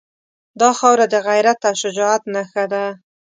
[0.59, 2.85] دا خاوره د غیرت او شجاعت نښه ده.